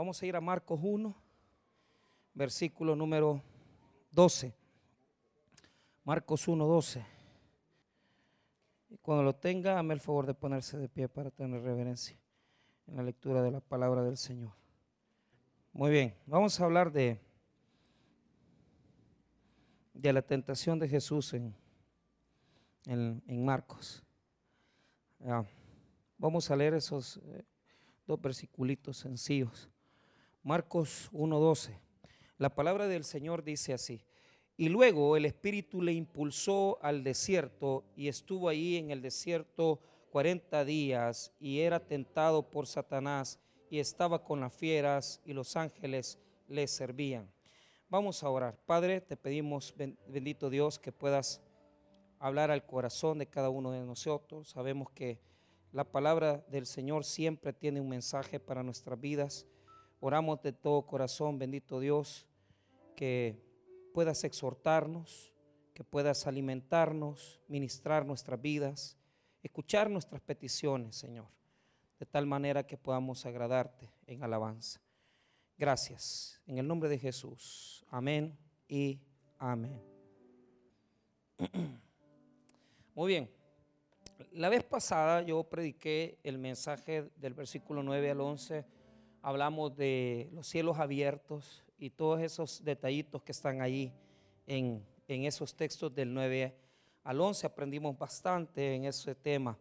[0.00, 1.14] Vamos a ir a Marcos 1,
[2.32, 3.42] versículo número
[4.10, 4.54] 12.
[6.04, 7.04] Marcos 1, 12.
[8.88, 12.16] Y cuando lo tenga, dame el favor de ponerse de pie para tener reverencia
[12.86, 14.54] en la lectura de la palabra del Señor.
[15.74, 17.20] Muy bien, vamos a hablar de,
[19.92, 21.54] de la tentación de Jesús en,
[22.86, 24.02] en, Marcos.
[26.16, 27.44] vamos a leer esos eh,
[28.06, 29.69] dos versiculitos sencillos.
[30.42, 31.78] Marcos 1.12.
[32.38, 34.02] La palabra del Señor dice así.
[34.56, 40.64] Y luego el Espíritu le impulsó al desierto y estuvo ahí en el desierto 40
[40.64, 46.66] días y era tentado por Satanás y estaba con las fieras y los ángeles le
[46.66, 47.30] servían.
[47.90, 48.56] Vamos a orar.
[48.66, 51.42] Padre, te pedimos, bendito Dios, que puedas
[52.18, 54.48] hablar al corazón de cada uno de nosotros.
[54.48, 55.18] Sabemos que
[55.72, 59.46] la palabra del Señor siempre tiene un mensaje para nuestras vidas.
[60.00, 62.26] Oramos de todo corazón, bendito Dios,
[62.96, 63.38] que
[63.92, 65.34] puedas exhortarnos,
[65.74, 68.96] que puedas alimentarnos, ministrar nuestras vidas,
[69.42, 71.28] escuchar nuestras peticiones, Señor,
[71.98, 74.80] de tal manera que podamos agradarte en alabanza.
[75.58, 76.40] Gracias.
[76.46, 77.84] En el nombre de Jesús.
[77.90, 78.98] Amén y
[79.38, 79.82] amén.
[82.94, 83.30] Muy bien.
[84.32, 88.64] La vez pasada yo prediqué el mensaje del versículo 9 al 11.
[89.22, 93.92] Hablamos de los cielos abiertos y todos esos detallitos que están ahí
[94.46, 96.56] en, esos textos del 9
[97.04, 97.46] al 11.
[97.46, 99.58] Aprendimos bastante en ese tema.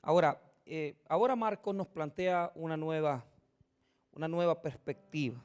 [0.00, 3.24] Ahora, eh, ahora Marcos nos plantea una nueva,
[4.12, 5.42] una nueva perspectiva.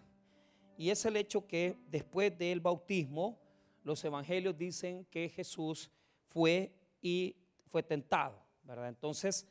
[0.78, 3.40] Y es el hecho que después del bautismo,
[3.84, 5.90] los evangelios dicen que Jesús
[6.28, 6.72] fue
[7.02, 7.36] y
[7.72, 8.40] fue tentado.
[8.68, 9.48] Entonces,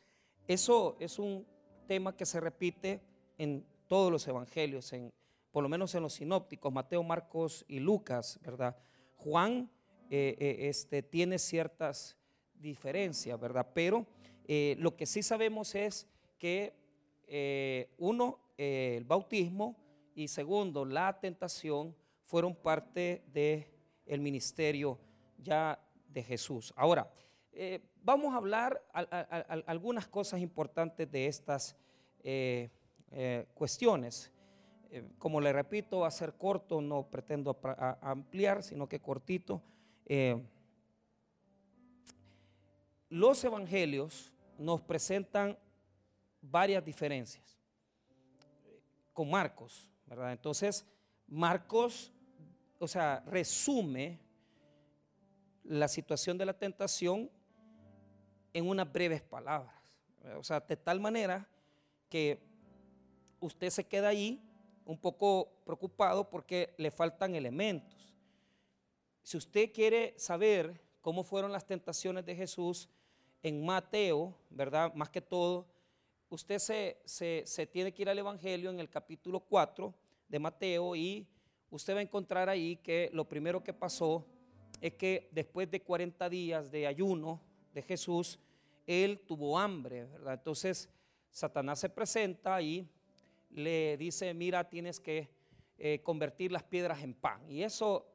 [0.47, 1.47] eso es un
[1.89, 3.01] tema que se repite
[3.39, 5.12] en todos los evangelios, en,
[5.50, 8.77] por lo menos en los sinópticos, Mateo, Marcos y Lucas, ¿verdad?
[9.16, 9.70] Juan
[10.10, 12.16] eh, eh, este, tiene ciertas
[12.55, 13.67] diferencias, ¿verdad?
[13.74, 14.06] Pero
[14.46, 16.06] eh, lo que sí sabemos es
[16.39, 16.74] que
[17.96, 19.77] uno, el bautismo
[20.14, 23.67] y segundo, la tentación fueron parte del
[24.05, 24.98] el ministerio
[25.39, 26.73] ya de Jesús.
[26.77, 27.11] Ahora,
[28.02, 28.84] vamos a hablar
[29.67, 31.77] algunas cosas importantes de estas
[33.14, 34.30] eh, cuestiones.
[35.19, 37.58] como le repito, va a ser corto, no pretendo
[38.01, 39.63] ampliar, sino que cortito.
[43.08, 45.58] los evangelios nos presentan
[46.41, 47.58] varias diferencias
[49.13, 50.33] con Marcos, ¿verdad?
[50.33, 50.85] Entonces,
[51.27, 52.13] Marcos,
[52.79, 54.20] o sea, resume
[55.63, 57.30] la situación de la tentación
[58.53, 59.74] en unas breves palabras.
[60.36, 61.48] O sea, de tal manera
[62.08, 62.41] que
[63.44, 64.42] usted se queda ahí
[64.84, 68.14] un poco preocupado porque le faltan elementos.
[69.22, 72.88] Si usted quiere saber cómo fueron las tentaciones de Jesús
[73.42, 74.92] en Mateo, ¿verdad?
[74.94, 75.66] Más que todo,
[76.28, 79.94] usted se, se, tiene que ir al Evangelio en el capítulo 4
[80.28, 81.26] de Mateo y
[81.70, 84.26] usted va a encontrar ahí que lo primero que pasó
[84.80, 87.40] es que después de 40 días de ayuno
[87.72, 88.38] de Jesús,
[88.86, 90.34] él tuvo hambre, ¿verdad?
[90.34, 90.88] Entonces
[91.30, 92.88] Satanás se presenta y
[93.55, 95.31] le dice, mira, tienes que
[95.79, 97.48] eh, convertir las piedras en pan.
[97.51, 98.07] Y eso,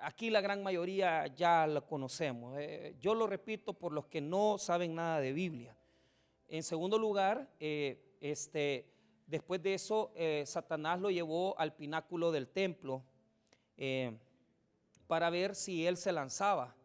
[0.00, 2.56] aquí la gran mayoría ya lo conocemos.
[2.58, 5.76] Eh, yo lo repito por los que no saben nada de Biblia.
[6.48, 8.86] En segundo lugar, eh, este,
[9.26, 10.12] después de eso,
[10.44, 13.02] Satanás lo llevó al pináculo del templo
[15.06, 16.76] para ver si él se lanzaba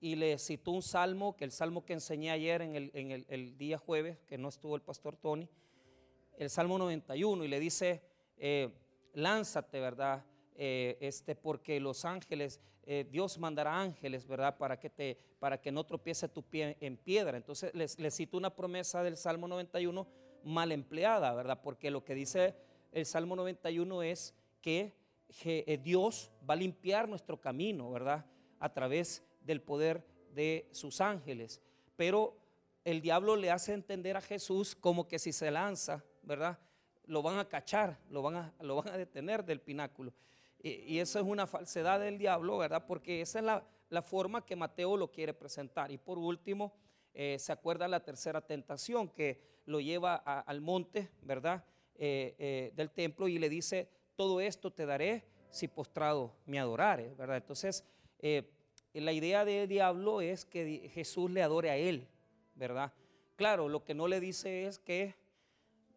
[0.00, 4.18] y le citó un salmo, que el salmo que enseñé ayer en el, día jueves,
[4.26, 5.48] que no estuvo el pastor Tony,
[6.38, 8.00] el salmo 91, y le dice,
[8.36, 8.70] eh,
[9.14, 10.24] lánzate, ¿verdad?
[10.54, 14.56] Eh, este, porque los ángeles, eh, Dios mandará ángeles, ¿verdad?
[14.56, 17.36] Para que, te, para que no tropiece tu pie en piedra.
[17.36, 20.06] Entonces le, le cito una promesa del Salmo 91
[20.44, 21.60] mal empleada, ¿verdad?
[21.60, 22.54] Porque lo que dice
[22.92, 24.96] el Salmo 91 es que
[25.82, 28.24] Dios va a limpiar nuestro camino, ¿verdad?
[28.60, 31.60] A través del poder de sus ángeles.
[31.96, 32.36] Pero
[32.84, 36.58] el diablo le hace entender a Jesús como que si se lanza, ¿verdad?
[37.06, 40.12] Lo van a cachar, lo van a, lo van a detener del pináculo.
[40.60, 42.84] Y, eso es una falsedad del diablo, ¿verdad?
[42.86, 45.90] Porque esa es la, forma que Mateo lo quiere presentar.
[45.90, 46.74] Y por último,
[47.14, 51.64] eh, se acuerda la tercera tentación que lo lleva al monte, ¿verdad?
[51.94, 57.16] Eh, eh, del templo y le dice, todo esto te daré si postrado me adorares,
[57.16, 57.38] ¿verdad?
[57.38, 57.84] Entonces,
[58.92, 62.06] la idea del diablo es que Jesús le adore a él,
[62.54, 62.92] ¿verdad?
[63.36, 65.14] Claro, lo que no le dice es que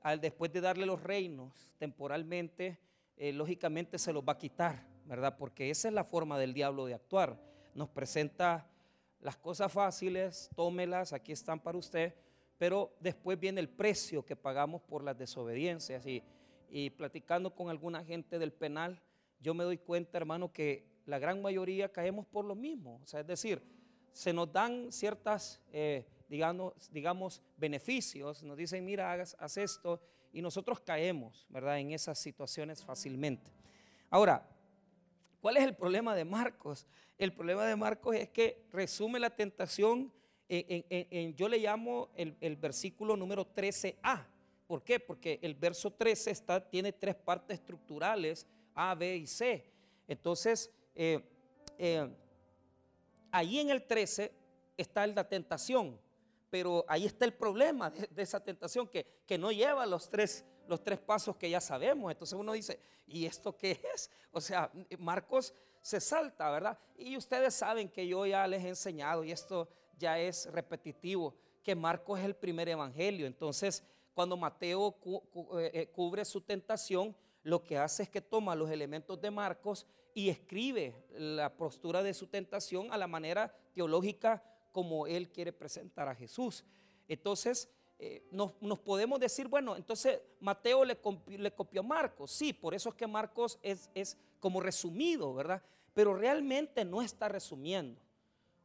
[0.01, 2.79] al, después de darle los reinos temporalmente,
[3.17, 5.37] eh, lógicamente se los va a quitar, ¿verdad?
[5.37, 7.39] Porque esa es la forma del diablo de actuar.
[7.73, 8.67] Nos presenta
[9.19, 12.15] las cosas fáciles, tómelas, aquí están para usted,
[12.57, 16.05] pero después viene el precio que pagamos por las desobediencias.
[16.05, 16.23] Y,
[16.69, 19.01] y platicando con alguna gente del penal,
[19.39, 22.99] yo me doy cuenta, hermano, que la gran mayoría caemos por lo mismo.
[23.03, 23.61] O sea, es decir,
[24.13, 30.01] se nos dan ciertas, eh, digamos, digamos, beneficios, nos dicen, mira, haz, esto,
[30.31, 33.51] y nosotros caemos, ¿verdad?, en esas situaciones fácilmente.
[34.09, 34.47] Ahora,
[35.41, 36.87] ¿cuál es el problema de Marcos?
[37.17, 40.09] El problema de Marcos es que resume la tentación
[40.47, 44.25] en, yo le llamo el, versículo número 13a.
[44.67, 45.01] ¿Por qué?
[45.01, 49.65] Porque el verso 13 está, tiene tres partes estructurales, A, B y C.
[50.07, 51.19] Entonces, eh,
[51.77, 52.09] eh,
[53.31, 54.31] ahí en el 13
[54.77, 55.99] está la tentación,
[56.51, 60.83] pero ahí está el problema de, esa tentación que, que, no lleva los tres, los
[60.83, 62.11] tres pasos que ya sabemos.
[62.11, 64.11] Entonces uno dice, ¿y esto qué es?
[64.31, 64.69] O sea,
[64.99, 66.77] Marcos se salta, ¿verdad?
[66.97, 71.33] Y ustedes saben que yo ya les he enseñado, y esto ya es repetitivo,
[71.63, 73.25] que Marcos es el primer evangelio.
[73.25, 73.83] Entonces,
[74.13, 74.97] cuando Mateo
[75.57, 79.87] eh, eh, cubre su tentación, lo que hace es que toma los elementos de Marcos
[80.13, 86.07] y escribe la postura de su tentación a la manera teológica como él quiere presentar
[86.07, 86.63] a Jesús.
[87.07, 87.69] Entonces,
[87.99, 92.31] eh, nos, podemos decir, bueno, entonces Mateo le, copió a Marcos.
[92.31, 95.61] Sí, por eso es que Marcos es, es como resumido, ¿verdad?
[95.93, 97.99] Pero realmente no está resumiendo.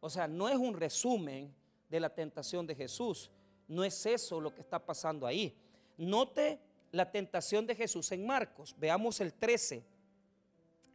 [0.00, 1.54] O sea, no es un resumen
[1.88, 3.30] de la tentación de Jesús.
[3.68, 5.56] No es eso lo que está pasando ahí.
[5.96, 6.60] Note
[6.92, 8.74] la tentación de Jesús en Marcos.
[8.78, 9.84] Veamos el 13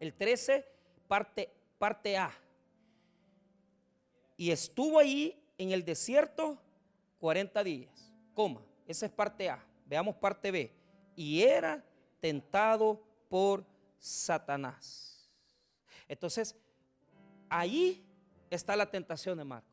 [0.01, 0.65] el 13,
[1.07, 2.33] parte, parte A.
[4.37, 6.61] Y estuvo ahí en el desierto
[7.19, 8.11] 40 días.
[8.33, 9.63] Coma, esa es parte A.
[9.85, 10.73] Veamos parte B.
[11.15, 11.83] Y era
[12.19, 13.65] tentado por
[13.99, 15.29] Satanás.
[16.07, 16.55] Entonces,
[17.49, 18.03] ahí
[18.49, 19.67] está la tentación de Marco.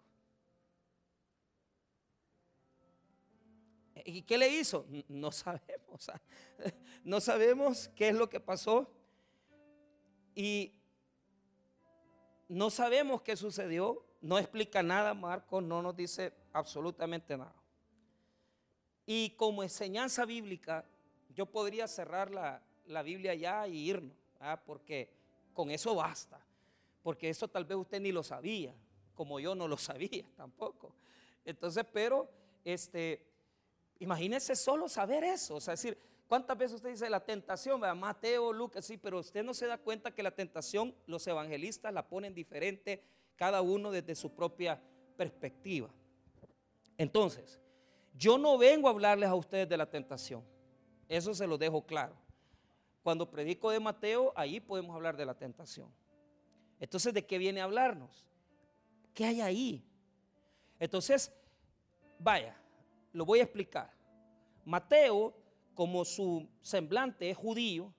[4.05, 4.87] ¿Y qué le hizo?
[5.09, 6.11] No sabemos.
[7.05, 8.93] No sabemos qué es lo que pasó.
[10.35, 10.75] Y
[12.49, 17.55] no sabemos qué sucedió, no explica nada, Marcos no nos dice absolutamente nada.
[19.07, 20.85] Y como enseñanza bíblica,
[21.35, 22.63] yo podría cerrar la,
[23.03, 24.17] Biblia ya y irnos,
[24.67, 25.11] porque
[25.55, 26.41] con eso basta.
[27.03, 28.75] Porque eso tal vez usted ni lo sabía,
[29.15, 30.95] como yo no lo sabía tampoco.
[31.45, 32.29] Entonces, pero,
[32.65, 33.25] este,
[34.01, 35.97] imagínese solo saber eso, o sea, decir,
[36.29, 37.81] ¿Cuántas veces usted dice la tentación?
[37.99, 42.07] Mateo, Lucas, sí, pero usted no se da cuenta que la tentación, los evangelistas la
[42.07, 43.03] ponen diferente,
[43.39, 44.83] cada uno desde su propia
[45.17, 45.89] perspectiva.
[46.99, 47.61] Entonces,
[48.15, 50.45] yo no vengo a hablarles a ustedes de la tentación.
[51.09, 52.17] Eso se lo dejo claro.
[53.03, 55.89] Cuando predico de Mateo, ahí podemos hablar de la tentación.
[56.81, 58.27] Entonces, ¿de qué viene a hablarnos?
[59.15, 59.85] ¿Qué hay ahí?
[60.81, 61.33] Entonces,
[62.19, 62.57] vaya,
[63.13, 63.93] lo voy a explicar.
[64.65, 65.33] Mateo
[65.75, 67.95] como su semblante es judío,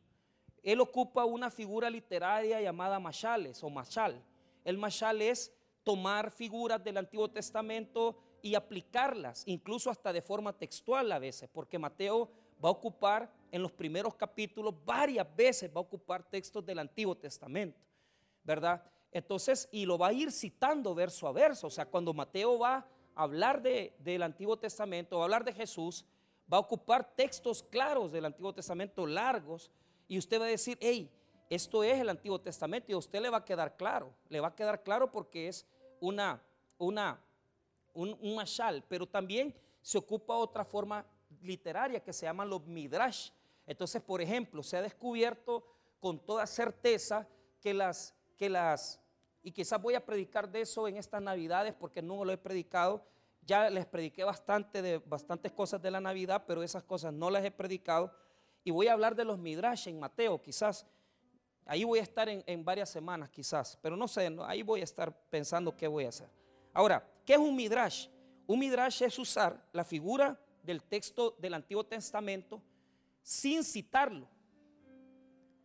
[0.61, 4.21] él ocupa una figura literaria llamada mashales o mashal.
[4.63, 5.53] El mashal es
[5.83, 11.79] tomar figuras del Antiguo Testamento y aplicarlas, incluso hasta de forma textual a veces, porque
[11.79, 12.29] Mateo
[12.63, 17.15] va a ocupar en los primeros capítulos varias veces, va a ocupar textos del Antiguo
[17.15, 17.79] Testamento,
[18.43, 18.83] ¿verdad?
[19.11, 22.85] Entonces, y lo va a ir citando verso a verso, o sea, cuando Mateo va
[23.15, 26.05] a hablar de, del Antiguo Testamento, va a hablar de Jesús,
[26.51, 29.71] va a ocupar textos claros del Antiguo Testamento, largos,
[30.07, 31.11] y usted va a decir, hey,
[31.49, 34.49] esto es el Antiguo Testamento, y a usted le va a quedar claro, le va
[34.49, 35.65] a quedar claro porque es
[35.99, 36.41] una,
[36.77, 37.19] una,
[37.93, 41.05] un, un mashal, pero también se ocupa otra forma
[41.41, 43.31] literaria que se llama los midrash.
[43.65, 45.65] Entonces, por ejemplo, se ha descubierto
[45.99, 47.27] con toda certeza
[47.59, 48.99] que las, que las,
[49.41, 53.03] y quizás voy a predicar de eso en estas navidades porque no lo he predicado,
[53.41, 57.43] ya les prediqué bastante de bastantes cosas de la Navidad, pero esas cosas no las
[57.43, 58.13] he predicado.
[58.63, 60.85] Y voy a hablar de los Midrash en Mateo, quizás.
[61.69, 63.77] Ahí voy a estar en, varias semanas, quizás.
[63.79, 66.27] Pero no sé, ahí voy a estar pensando qué voy a hacer.
[66.73, 68.07] Ahora, ¿qué es un Midrash?
[68.47, 72.59] Un Midrash es usar la figura del texto del Antiguo Testamento
[73.21, 74.27] sin citarlo.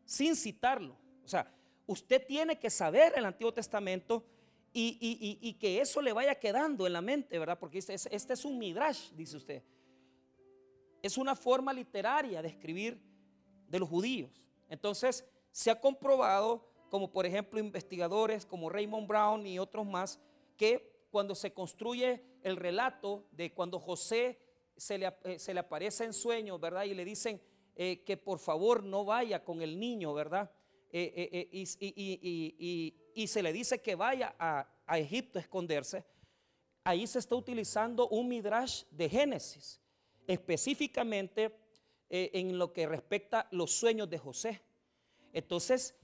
[0.05, 0.95] Sin citarlo.
[1.25, 1.51] O sea,
[1.87, 4.27] usted tiene que saber el Antiguo Testamento
[4.75, 7.59] y, que eso le vaya quedando en la mente, ¿verdad?
[7.59, 7.95] Porque este,
[8.35, 9.63] es un midrash, dice usted.
[11.01, 13.01] Es una forma literaria de escribir
[13.69, 14.43] de los judíos.
[14.69, 20.19] Entonces, se ha comprobado, como por ejemplo investigadores como Raymond Brown y otros más,
[20.57, 24.37] que cuando se construye el relato de cuando José
[24.77, 26.83] se le, eh, aparece en sueños, ¿verdad?
[26.87, 27.41] Y le dicen
[27.77, 30.51] eh, que por favor no vaya con el niño, ¿verdad?
[30.91, 36.05] Eh, y, se le dice que vaya a, a Egipto a esconderse.
[36.83, 39.81] Ahí se está utilizando un midrash de Génesis,
[40.27, 41.57] específicamente
[42.11, 44.61] en lo que respecta los sueños de José.
[45.35, 45.97] Entonces,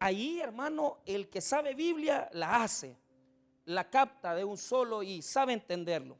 [0.00, 2.98] ahí, hermano, el que sabe Biblia la hace,
[3.64, 6.18] la capta de un solo y sabe entenderlo.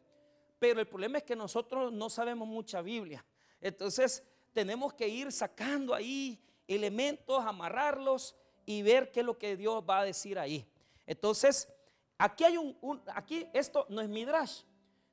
[0.61, 3.25] Pero el problema es que nosotros no sabemos mucha Biblia.
[3.61, 4.23] Entonces
[4.53, 10.01] tenemos que ir sacando ahí elementos, amarrarlos y ver qué es lo que Dios va
[10.01, 10.65] a decir ahí.
[11.07, 11.69] Entonces,
[12.17, 14.63] aquí hay un, aquí esto no es midrash,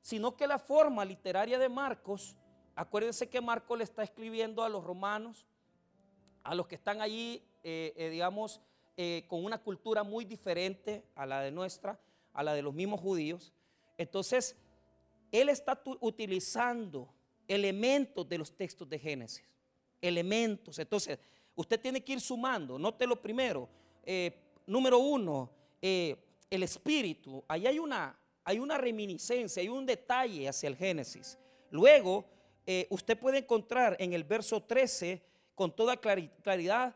[0.00, 2.36] sino que la forma literaria de Marcos,
[2.76, 5.44] acuérdense que Marcos le está escribiendo a los romanos,
[6.42, 8.60] a los que están allí, eh, eh, digamos,
[8.96, 12.00] eh, con una cultura muy diferente a la de nuestra,
[12.32, 13.52] a la de los mismos judíos.
[13.96, 14.56] Entonces,
[15.30, 17.08] él está utilizando
[17.46, 19.44] elementos de los textos de Génesis.
[20.00, 20.78] Elementos.
[20.78, 21.18] Entonces,
[21.54, 22.78] usted tiene que ir sumando.
[22.78, 23.68] Note lo primero.
[24.66, 25.50] Número uno,
[25.82, 27.44] el espíritu.
[27.48, 31.38] Ahí hay una, hay una reminiscencia, hay un detalle hacia el Génesis.
[31.70, 32.24] Luego,
[32.88, 36.94] usted puede encontrar en el verso 13 con toda claridad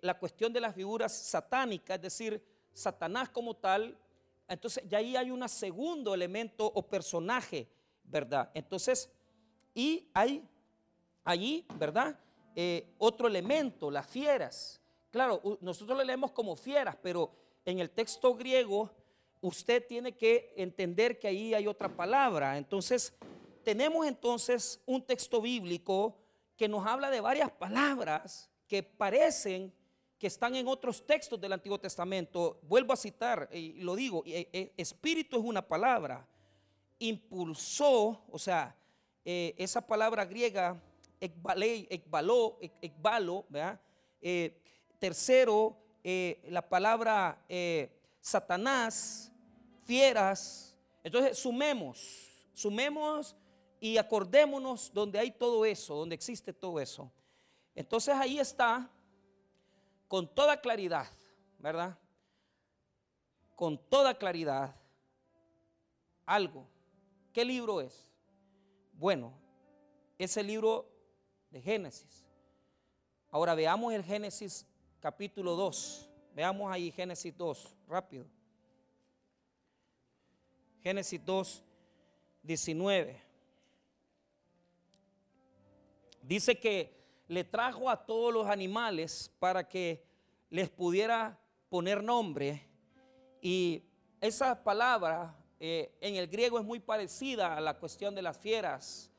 [0.00, 3.98] la cuestión de las figuras satánicas, es decir, Satanás como tal
[4.48, 7.68] entonces, ya ahí hay un segundo elemento o personaje,
[8.04, 8.50] ¿verdad?
[8.54, 9.10] Entonces,
[9.74, 10.42] y hay
[11.22, 12.18] allí, ¿verdad?
[12.56, 14.80] Eh, otro elemento, las fieras.
[15.10, 17.30] Claro, nosotros le leemos como fieras, pero
[17.64, 18.90] en el texto griego
[19.42, 22.56] usted tiene que entender que ahí hay otra palabra.
[22.56, 23.12] Entonces,
[23.62, 26.16] tenemos entonces un texto bíblico
[26.58, 29.72] que nos habla de varias palabras que parecen
[30.18, 32.58] que están en otros textos del Antiguo Testamento.
[32.62, 36.26] Vuelvo a citar, y lo digo, e, e, espíritu es una palabra.
[36.98, 38.76] Impulsó, o sea,
[39.24, 40.82] eh, esa palabra griega,
[41.20, 43.80] ekbalo, ekbalo, ¿verdad?
[44.20, 44.60] Eh,
[44.98, 47.40] tercero, eh, la palabra
[48.20, 49.30] Satanás,
[49.84, 50.76] fieras.
[51.04, 53.36] Entonces, sumemos, sumemos
[53.80, 57.10] y acordémonos donde hay todo eso, donde existe todo eso.
[57.74, 58.90] Entonces ahí está
[60.08, 61.06] con toda claridad,
[61.58, 61.96] ¿verdad?
[63.54, 64.74] Con toda claridad
[66.26, 66.66] algo.
[67.32, 68.06] ¿Qué libro es?
[68.92, 69.32] Bueno,
[70.18, 70.88] es el libro
[71.50, 72.26] de Génesis.
[73.30, 74.66] Ahora veamos el Génesis
[75.00, 76.08] capítulo 2.
[76.34, 78.26] Veamos ahí Génesis 2, rápido.
[80.82, 81.62] Génesis 2,
[82.42, 83.27] 19.
[86.28, 86.94] Dice que
[87.26, 90.04] le trajo a todos los animales para que
[90.50, 92.68] les pudiera poner nombre.
[93.40, 93.82] Y
[94.20, 99.10] esa palabra eh, en el griego es muy parecida a la cuestión de las fieras.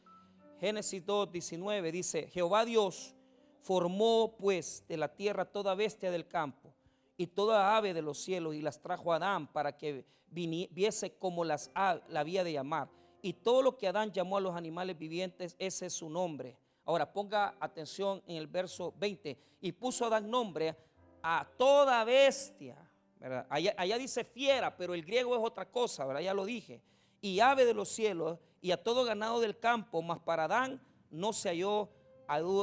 [0.59, 3.15] Génesis 2, 19 dice, Jehová Dios
[3.63, 6.75] formó pues de la tierra toda bestia del campo
[7.17, 11.43] y toda ave de los cielos y las trajo a Adán para que viese como
[11.43, 12.87] las la había de llamar.
[13.23, 16.55] Y todo lo que Adán llamó a los animales vivientes, ese es su nombre.
[16.89, 19.37] Ahora ponga atención en el verso 20.
[19.61, 20.75] Y puso a dar nombre
[21.21, 22.77] a toda bestia.
[23.47, 26.21] Allá, dice fiera, pero el griego es otra cosa, ¿verdad?
[26.21, 26.81] ya lo dije.
[27.21, 30.81] Y ave de los cielos y a todo ganado del campo, mas para Adán
[31.11, 31.89] no se halló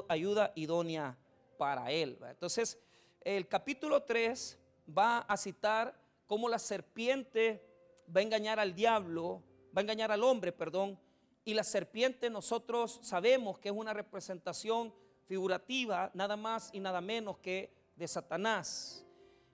[0.09, 1.17] ayuda idónea
[1.57, 2.19] para él.
[2.29, 2.81] Entonces,
[3.21, 4.59] el capítulo 3
[4.99, 7.65] va a citar cómo la serpiente
[8.09, 10.99] va a engañar al diablo, va a engañar al hombre, perdón,
[11.47, 14.93] y la serpiente nosotros sabemos que es una representación
[15.27, 19.07] figurativa, nada más y nada menos que de Satanás.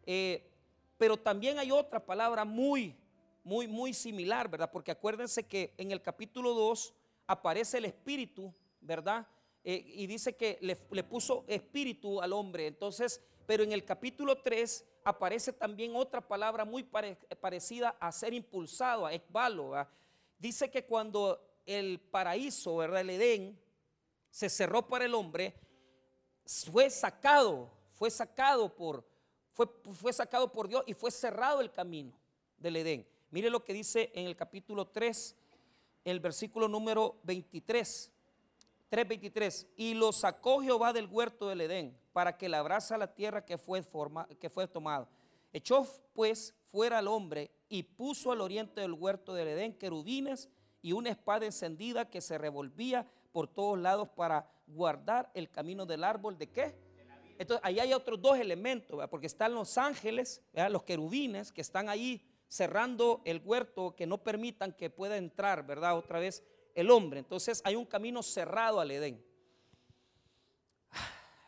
[0.06, 0.50] Eh,
[0.96, 2.96] pero también hay otra palabra muy,
[3.44, 4.70] muy, muy similar, ¿verdad?
[4.72, 6.94] Porque acuérdense que en el capítulo 2
[7.26, 9.26] aparece el espíritu, ¿verdad?
[9.62, 12.68] Eh, y dice que le, puso espíritu al hombre.
[12.68, 19.04] Entonces, pero en el capítulo 3 aparece también otra palabra muy parecida a ser impulsado,
[19.04, 19.72] a ekbalo.
[20.38, 23.02] Dice que cuando el paraíso, ¿verdad?
[23.02, 23.58] El Edén
[24.30, 25.54] se cerró para el hombre,
[26.46, 29.06] fue sacado, fue sacado por,
[29.52, 32.18] fue, fue sacado por Dios y fue cerrado el camino
[32.56, 33.06] del Edén.
[33.30, 35.36] Mire lo que dice en el capítulo 3,
[36.04, 38.12] el versículo número 23.
[38.92, 43.56] 3.23, y lo sacó Jehová del huerto del Edén para que labrase la tierra que
[43.56, 45.08] fue, forma, que fue tomado.
[45.50, 50.50] Echó pues fuera al hombre y puso al oriente del huerto del Edén querubines
[50.82, 56.04] y una espada encendida que se revolvía por todos lados para guardar el camino del
[56.04, 56.74] árbol de qué?
[57.38, 62.22] Entonces ahí hay otros dos elementos, porque están los ángeles, los querubines que están ahí
[62.48, 65.96] cerrando el huerto que no permitan que pueda entrar, ¿verdad?
[65.96, 67.20] Otra vez el hombre.
[67.20, 69.24] Entonces hay un camino cerrado al Edén.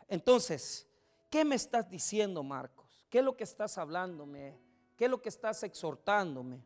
[0.07, 0.87] Entonces,
[1.29, 3.05] ¿qué me estás diciendo, Marcos?
[3.09, 4.57] ¿Qué es lo que estás hablándome?
[4.95, 6.61] ¿Qué es lo que estás exhortándome?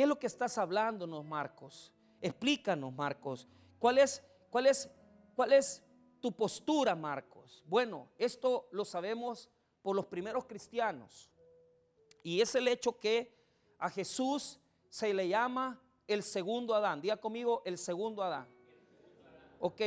[0.00, 1.92] ¿Qué es lo que estás hablándonos, Marcos?
[2.22, 3.46] Explícanos, Marcos.
[3.78, 4.90] ¿Cuál es, cuál es,
[5.36, 5.82] cuál es
[6.22, 7.62] tu postura, Marcos?
[7.66, 9.50] Bueno, esto lo sabemos
[9.82, 11.30] por los primeros cristianos.
[12.22, 13.30] Y es el hecho que
[13.78, 17.02] a Jesús se le llama el segundo Adán.
[17.02, 18.48] Diga conmigo, el segundo Adán.
[19.58, 19.82] Ok.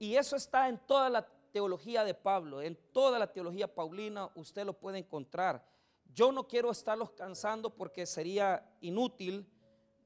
[0.00, 4.66] Y eso está en toda la teología de Pablo, en toda la teología paulina, usted
[4.66, 5.64] lo puede encontrar.
[6.14, 9.46] Yo no quiero estarlos cansando porque sería inútil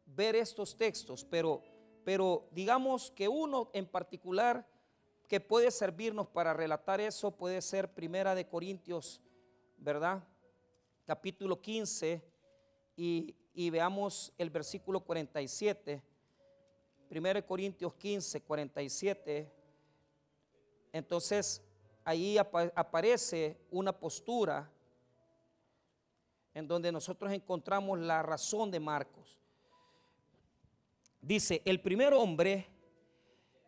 [0.06, 1.62] ver estos textos, pero,
[2.04, 4.66] pero digamos que uno en particular
[5.28, 9.22] que puede servirnos para relatar eso puede ser Primera de Corintios,
[9.78, 10.22] ¿verdad?
[11.06, 12.22] Capítulo 15
[12.96, 16.02] y, y veamos el versículo 47.
[17.08, 19.50] Primera de Corintios 15, 47.
[20.92, 21.62] Entonces
[22.04, 24.70] ahí aparece una postura
[26.54, 29.38] en donde nosotros encontramos la razón de Marcos.
[31.20, 32.68] Dice, el primer hombre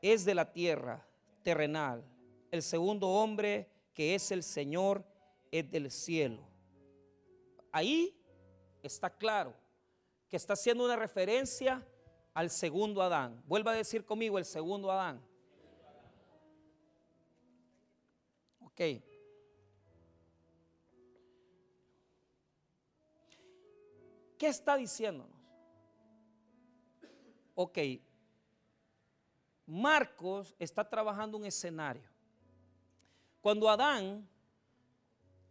[0.00, 1.04] es de la tierra,
[1.42, 2.04] terrenal.
[2.50, 5.04] El segundo hombre, que es el Señor,
[5.50, 6.42] es del cielo.
[7.72, 8.16] Ahí
[8.82, 9.54] está claro
[10.28, 11.84] que está haciendo una referencia
[12.34, 13.42] al segundo Adán.
[13.46, 15.20] Vuelva a decir conmigo el segundo Adán.
[18.60, 18.80] Ok.
[24.38, 25.34] ¿Qué está diciéndonos?
[27.54, 27.78] Ok,
[29.66, 32.08] Marcos está trabajando un escenario.
[33.40, 34.28] Cuando Adán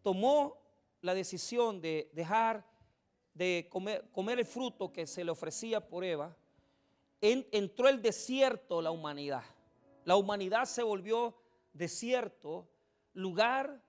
[0.03, 0.61] tomó
[1.01, 2.65] la decisión de dejar
[3.33, 6.35] de comer, el fruto que se le ofrecía por Eva,
[7.19, 9.43] entró el desierto la humanidad.
[10.03, 11.35] La humanidad se volvió
[11.73, 12.69] desierto,
[13.13, 13.83] lugar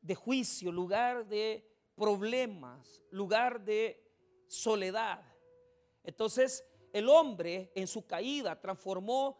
[0.00, 4.05] de juicio, lugar de problemas, lugar de
[4.46, 5.22] soledad.
[6.04, 9.38] Entonces el hombre en su caída transformó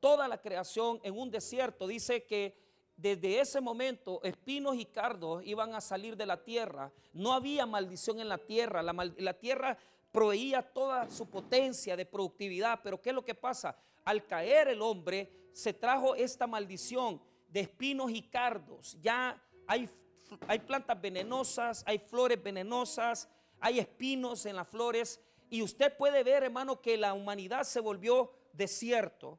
[0.00, 1.86] toda la creación en un desierto.
[1.86, 2.56] Dice que
[2.96, 6.92] desde ese momento espinos y cardos iban a salir de la tierra.
[7.12, 8.82] No había maldición en la tierra.
[8.82, 9.78] La, la tierra
[10.12, 12.80] proveía toda su potencia de productividad.
[12.82, 13.76] Pero ¿qué es lo que pasa?
[14.04, 18.96] Al caer el hombre se trajo esta maldición de espinos y cardos.
[19.00, 23.28] Ya hay plantas venenosas, hay flores venenosas,
[23.60, 28.32] hay espinos en las flores y usted puede ver, hermano, que la humanidad se volvió
[28.52, 29.38] desierto.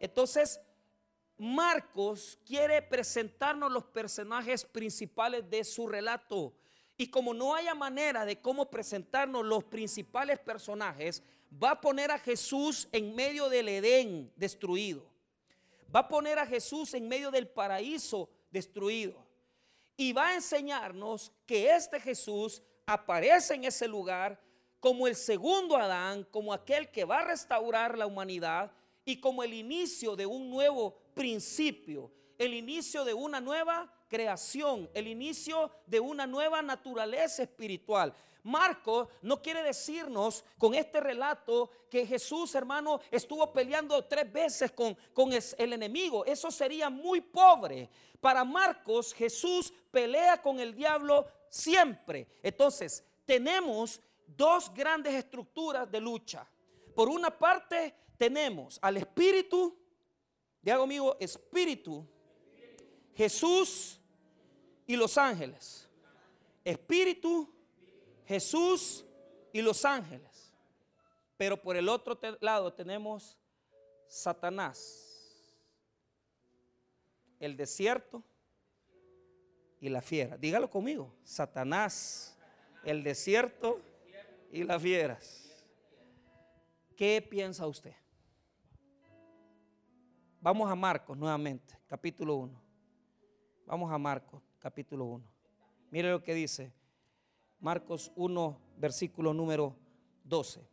[0.00, 0.60] Entonces,
[1.36, 6.54] Marcos quiere presentarnos los personajes principales de su relato.
[6.96, 11.22] Y como no haya manera de cómo presentarnos los principales personajes,
[11.62, 15.04] va a poner a Jesús en medio del Edén destruido.
[15.94, 19.24] Va a poner a Jesús en medio del paraíso destruido.
[19.96, 24.40] Y va a enseñarnos que este Jesús aparece en ese lugar
[24.80, 28.70] como el segundo Adán, como aquel que va a restaurar la humanidad
[29.04, 35.08] y como el inicio de un nuevo principio, el inicio de una nueva creación, el
[35.08, 38.14] inicio de una nueva naturaleza espiritual.
[38.42, 44.94] Marco no quiere decirnos con este relato que Jesús, hermano, estuvo peleando tres veces con,
[45.14, 46.26] con el enemigo.
[46.26, 47.88] Eso sería muy pobre.
[48.20, 52.26] Para Marcos, Jesús pelea con el diablo siempre.
[52.42, 56.48] Entonces, tenemos dos grandes estructuras de lucha.
[56.96, 59.76] Por una parte, tenemos al Espíritu,
[60.60, 62.04] diga conmigo, Espíritu,
[63.14, 64.00] Jesús
[64.84, 65.88] y los ángeles.
[66.64, 67.48] Espíritu,
[68.26, 69.04] Jesús
[69.52, 70.52] y los ángeles.
[71.36, 73.38] Pero por el otro lado tenemos
[74.08, 75.46] Satanás,
[77.38, 78.24] el desierto
[79.84, 80.38] y la fiera.
[80.38, 82.34] Dígalo conmigo, Satanás,
[82.84, 83.82] el desierto
[84.50, 85.62] y las fieras.
[86.96, 87.92] ¿Qué piensa usted?
[90.40, 92.62] Vamos a Marcos nuevamente, capítulo 1.
[93.66, 95.24] Vamos a Marcos, capítulo 1.
[95.90, 96.72] Mire lo que dice.
[97.60, 99.76] Marcos 1, versículo número
[100.24, 100.66] 12.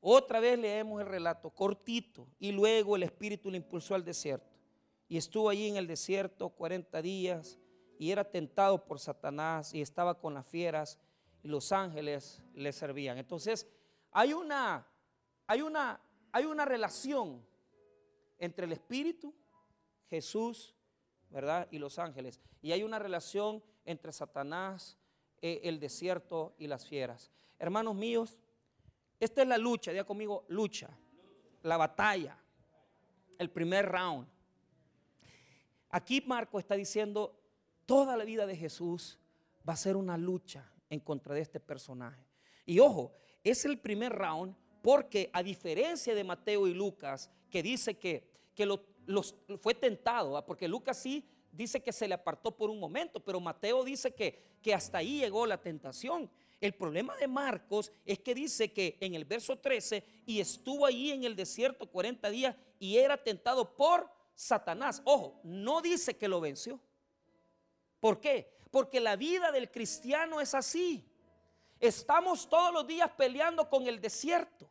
[0.00, 4.53] Otra vez leemos el relato cortito y luego el Espíritu le impulsó al desierto.
[5.08, 7.58] Y estuvo allí en el desierto 40 días
[7.98, 10.98] y era tentado por Satanás y estaba con las fieras
[11.42, 13.18] y los ángeles le servían.
[13.18, 13.68] Entonces,
[14.10, 14.86] hay una,
[15.46, 16.00] hay una,
[16.32, 17.44] hay una relación
[18.38, 19.34] entre el Espíritu,
[20.08, 20.74] Jesús,
[21.30, 21.68] ¿verdad?
[21.70, 22.40] Y los ángeles.
[22.62, 24.98] Y hay una relación entre Satanás,
[25.42, 27.30] eh, el desierto y las fieras.
[27.58, 28.38] Hermanos míos,
[29.20, 30.90] Esta es la lucha, diga conmigo, lucha,
[31.62, 32.36] la batalla,
[33.38, 34.28] el primer round.
[35.94, 37.40] Aquí Marco está diciendo,
[37.86, 39.16] toda la vida de Jesús
[39.66, 42.26] va a ser una lucha en contra de este personaje.
[42.66, 43.12] Y ojo,
[43.44, 48.66] es el primer round porque a diferencia de Mateo y Lucas, que dice que, que
[48.66, 53.38] los, fue tentado, porque Lucas sí dice que se le apartó por un momento, pero
[53.38, 56.28] Mateo dice que, que hasta ahí llegó la tentación.
[56.60, 61.12] El problema de Marcos es que dice que en el verso 13, y estuvo ahí
[61.12, 65.00] en el desierto 40 días y era tentado por Satanás.
[65.04, 66.80] Ojo, no dice que lo venció.
[68.00, 68.58] ¿Por qué?
[68.70, 71.08] Porque la vida del cristiano es así.
[71.80, 74.68] Estamos todos los días peleando con el desierto.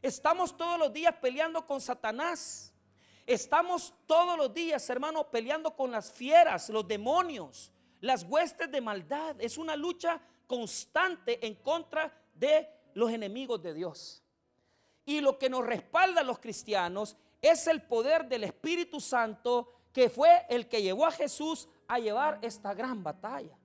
[0.00, 2.72] Estamos todos los días peleando con Satanás.
[3.26, 9.36] Estamos todos los días, hermano, peleando con las fieras, los demonios, las huestes de maldad.
[9.38, 14.22] Es una lucha constante en contra de los enemigos de Dios.
[15.04, 20.08] Y lo que nos respalda a los cristianos es el poder del Espíritu Santo que
[20.08, 23.58] fue el que llevó a Jesús a llevar esta gran batalla.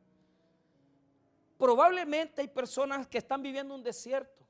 [1.58, 4.46] Probablemente hay personas que están viviendo un desierto.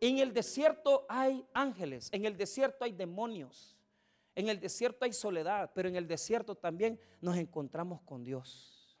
[0.00, 3.76] En el desierto hay ángeles, en el desierto hay demonios,
[4.36, 8.96] en el desierto hay soledad, pero en el desierto también nos encontramos con Dios.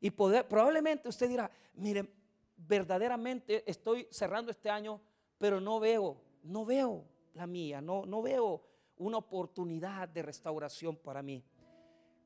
[0.00, 2.12] Y probablemente usted dirá, mire,
[2.56, 5.00] verdaderamente estoy cerrando este año,
[5.38, 7.04] pero no veo, no veo
[7.36, 8.62] la mía, no, no veo
[8.96, 11.44] una oportunidad de restauración para mí.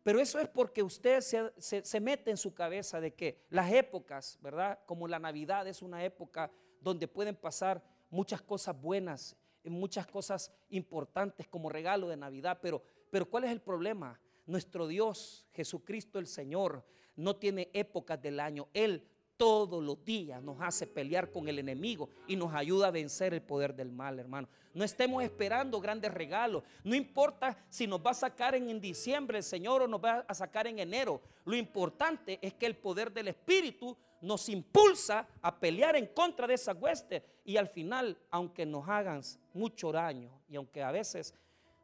[0.03, 4.79] Pero eso es porque usted se, mete en su cabeza de que las épocas, ¿verdad?
[4.87, 11.47] Como la Navidad es una época donde pueden pasar muchas cosas buenas, muchas cosas importantes
[11.49, 12.61] como regalo de Navidad.
[12.63, 14.19] Pero, pero ¿cuál es el problema?
[14.47, 16.83] Nuestro Dios, Jesucristo el Señor,
[17.17, 18.69] no tiene épocas del año.
[18.73, 19.07] Él
[19.41, 23.41] todos los días nos hace pelear con el enemigo y nos ayuda a vencer el
[23.41, 24.47] poder del mal, hermano.
[24.75, 26.63] No estemos esperando grandes regalos.
[26.85, 30.35] No importa si nos va a sacar en, diciembre el Señor o nos va a
[30.35, 31.23] sacar en enero.
[31.47, 36.53] Lo importante es que el poder del Espíritu nos impulsa a pelear en contra de
[36.53, 37.25] esa hueste.
[37.43, 39.23] Y al final, aunque nos hagan
[39.55, 41.35] mucho daño y aunque a veces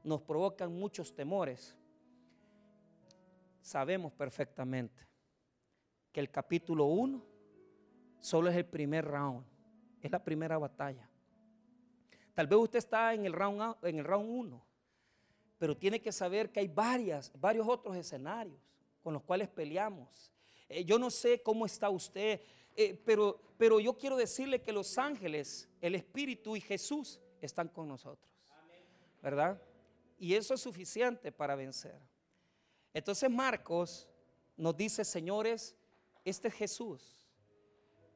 [0.04, 1.74] nos provocan muchos temores,
[3.62, 5.06] sabemos perfectamente
[6.12, 7.35] que el capítulo 1
[8.26, 9.46] solo es el primer round,
[10.02, 11.08] es la primera batalla.
[12.34, 14.66] Tal vez usted está en el round en el round 1,
[15.58, 18.58] pero tiene que saber que hay varias, varios otros escenarios
[19.00, 20.32] con los cuales peleamos.
[20.68, 22.40] Eh, yo no sé cómo está usted,
[22.74, 27.86] eh, pero, pero yo quiero decirle que los ángeles, el Espíritu y Jesús están con
[27.86, 28.28] nosotros.
[29.22, 29.62] ¿Verdad?
[30.18, 32.00] Y eso es suficiente para vencer.
[32.92, 34.08] Entonces Marcos
[34.56, 35.76] nos dice, señores,
[36.24, 37.15] este es Jesús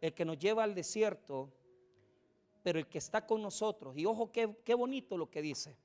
[0.01, 1.53] el que nos lleva al desierto,
[2.63, 3.97] pero el que está con nosotros.
[3.97, 5.77] Y ojo, qué, qué bonito lo que dice.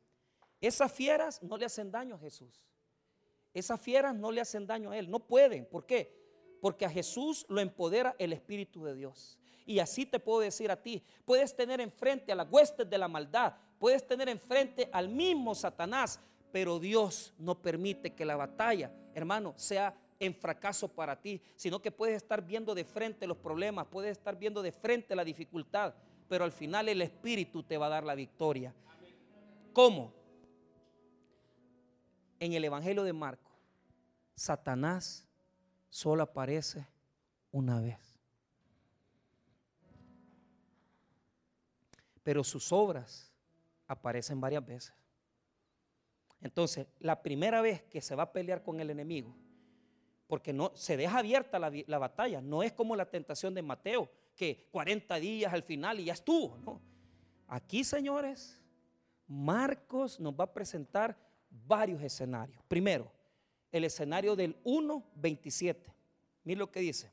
[0.61, 2.65] Esas fieras no le hacen daño a Jesús.
[3.53, 5.09] Esas fieras no le hacen daño a Él.
[5.09, 5.65] No pueden.
[5.65, 6.13] ¿Por qué?
[6.61, 9.39] Porque a Jesús lo empodera el Espíritu de Dios.
[9.65, 13.07] Y así te puedo decir a ti, puedes tener enfrente a las huestes de la
[13.07, 16.19] maldad, puedes tener enfrente al mismo Satanás,
[16.51, 21.91] pero Dios no permite que la batalla, hermano, sea en fracaso para ti, sino que
[21.91, 25.93] puedes estar viendo de frente los problemas, puedes estar viendo de frente la dificultad,
[26.27, 28.73] pero al final el Espíritu te va a dar la victoria.
[29.73, 30.13] ¿Cómo?
[32.39, 33.51] En el Evangelio de Marco,
[34.35, 35.27] Satanás
[35.89, 36.87] solo aparece
[37.51, 37.99] una vez.
[42.23, 43.31] Pero sus obras
[43.87, 44.93] aparecen varias veces.
[46.41, 49.35] Entonces, la primera vez que se va a pelear con el enemigo
[50.27, 52.41] porque no, se deja abierta la, batalla.
[52.41, 56.57] No es como la tentación de Mateo, que 40 días al final y ya estuvo.
[56.57, 56.81] No.
[57.47, 58.59] Aquí, señores,
[59.27, 61.17] Marcos nos va a presentar
[61.49, 62.61] varios escenarios.
[62.67, 63.11] Primero,
[63.71, 65.93] el escenario del 1.27.
[66.43, 67.11] Miren lo que dice.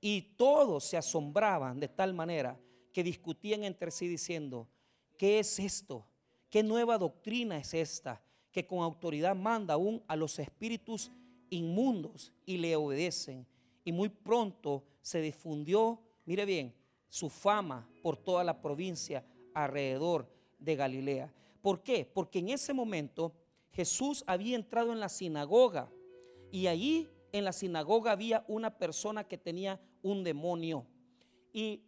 [0.00, 2.58] Y todos se asombraban de tal manera
[2.92, 4.68] que discutían entre sí diciendo,
[5.16, 6.06] ¿qué es esto?
[6.48, 8.22] ¿Qué nueva doctrina es esta?
[8.52, 11.10] Que con autoridad manda aún a los espíritus
[11.54, 13.46] inmundos y le obedecen.
[13.84, 16.74] Y muy pronto se difundió, mire bien,
[17.08, 21.32] su fama por toda la provincia alrededor de Galilea.
[21.62, 22.10] ¿Por qué?
[22.12, 23.32] Porque en ese momento
[23.70, 25.90] Jesús había entrado en la sinagoga
[26.50, 30.86] y allí en la sinagoga había una persona que tenía un demonio.
[31.52, 31.82] Y,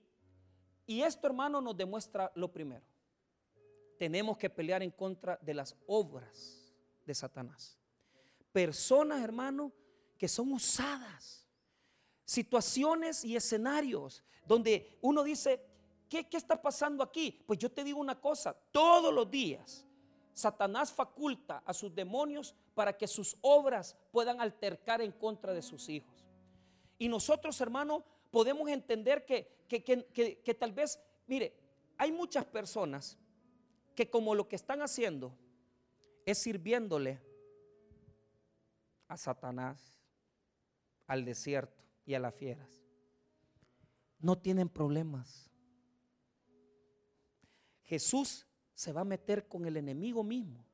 [0.87, 2.85] y esto, hermano, nos demuestra lo primero.
[3.98, 6.72] Tenemos que pelear en contra de las obras
[7.05, 7.79] de Satanás
[8.57, 9.71] personas, hermano,
[10.16, 11.47] que son usadas.
[12.25, 15.61] Situaciones y escenarios donde uno dice,
[16.09, 17.45] ¿qué, ¿qué está pasando aquí?
[17.47, 19.85] Pues yo te digo una cosa, todos los días
[20.33, 25.90] Satanás faculta a sus demonios para que sus obras puedan altercar en contra de sus
[25.90, 26.25] hijos.
[26.97, 31.55] Y nosotros, hermano, podemos entender que, que, que, que, tal vez, mire,
[31.99, 33.19] hay muchas personas
[33.95, 35.37] que como lo que están haciendo
[36.25, 37.26] es sirviéndole
[39.09, 40.01] a Satanás,
[41.07, 42.83] al desierto y a las fieras.
[44.19, 45.51] No tienen problemas.
[47.85, 50.64] Jesús se va a meter con el enemigo mismo.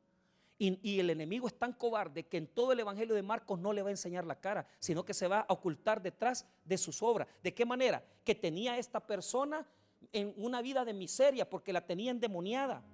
[0.59, 3.83] Y, el enemigo es tan cobarde que en todo el Evangelio de Marcos no le
[3.83, 7.27] va a enseñar la cara, sino que se va a ocultar detrás de sus obras.
[7.43, 8.05] ¿De qué manera?
[8.23, 9.67] Que tenía esta persona
[10.13, 12.85] en una vida de miseria porque la tenía endemoniada.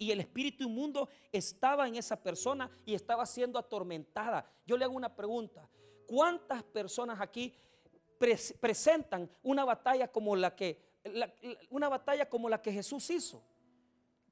[0.00, 4.50] Y el espíritu inmundo estaba en esa persona y estaba siendo atormentada.
[4.66, 5.68] Yo le hago una pregunta.
[6.06, 7.54] ¿Cuántas personas aquí
[8.18, 10.88] presentan una batalla como la que
[11.68, 13.44] una batalla como la que Jesús hizo?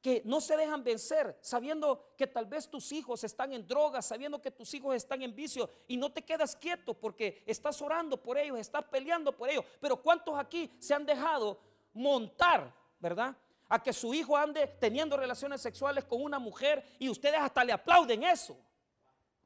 [0.01, 4.41] que no se dejan vencer, sabiendo que tal vez tus hijos están en drogas, sabiendo
[4.41, 8.39] que tus hijos están en vicio y no te quedas quieto porque estás orando por
[8.39, 9.65] ellos, estás peleando por ellos.
[9.81, 11.59] Pero ¿cuántos aquí se han dejado
[11.93, 13.37] montar, verdad?
[13.69, 17.73] A que su hijo ande teniendo relaciones sexuales con una mujer y ustedes hasta le
[17.73, 18.57] aplauden eso.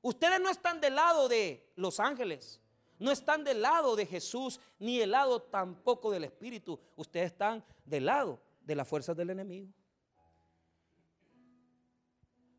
[0.01, 2.61] Ustedes no están del lado de los ángeles,
[2.99, 6.79] no están del lado de Jesús, ni del lado tampoco del Espíritu.
[6.97, 9.73] Ustedes están del lado de las fuerzas del enemigo.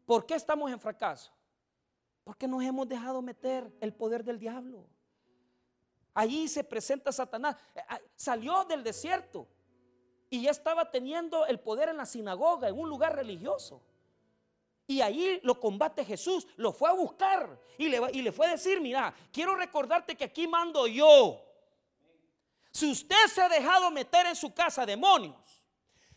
[0.06, 1.32] ¿Por qué estamos en fracaso?
[2.24, 4.88] Porque nos hemos dejado meter el poder del diablo.
[6.14, 7.56] Allí se presenta Satanás.
[7.74, 9.48] Eh, ah, salió del desierto
[10.34, 13.84] y ya estaba teniendo el poder en la sinagoga, en un lugar religioso.
[14.88, 18.54] Y ahí lo combate Jesús, lo fue a buscar y le, y le fue a
[18.54, 21.40] decir, mira, quiero recordarte que aquí mando yo.
[22.72, 25.64] Si usted se ha dejado meter en su casa demonios,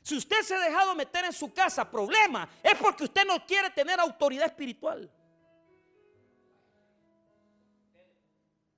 [0.00, 3.68] si usted se ha dejado meter en su casa problema, es porque usted no quiere
[3.68, 5.12] tener autoridad espiritual.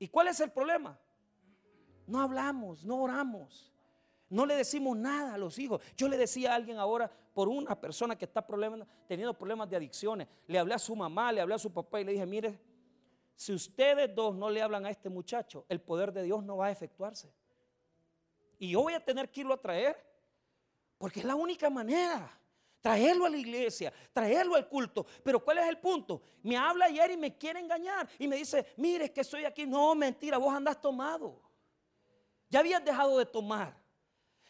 [0.00, 0.98] ¿Y cuál es el problema?
[2.08, 3.72] No hablamos, no oramos,
[4.30, 5.80] no le decimos nada a los hijos.
[5.96, 8.44] Yo le decía a alguien ahora por una persona que está
[9.06, 10.28] teniendo problemas de adicciones.
[10.46, 12.58] Le hablé a su mamá, le hablé a su papá y le dije, mire,
[13.34, 16.66] si ustedes dos no le hablan a este muchacho, el poder de Dios no va
[16.66, 17.32] a efectuarse.
[18.58, 19.96] Y yo voy a tener que irlo a traer
[20.98, 22.34] porque es la única manera.
[22.80, 25.04] Traerlo a la iglesia, traerlo al culto.
[25.24, 26.22] Pero ¿cuál es el punto?
[26.42, 28.08] Me habla ayer y me quiere engañar.
[28.18, 29.66] Y me dice, mire, es que estoy aquí.
[29.66, 31.40] No, mentira, vos andás tomado.
[32.48, 33.76] Ya habías dejado de tomar.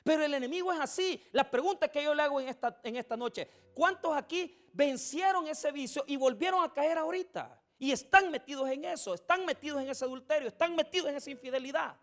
[0.08, 1.22] Pero el enemigo es así.
[1.32, 5.70] La pregunta que yo le hago en esta, en esta noche, ¿cuántos aquí vencieron ese
[5.70, 7.60] vicio y volvieron a caer ahorita?
[7.78, 11.94] Y están metidos en eso, están metidos en ese adulterio, están metidos en esa infidelidad.